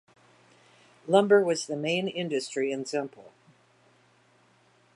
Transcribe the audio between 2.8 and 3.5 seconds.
Zemple.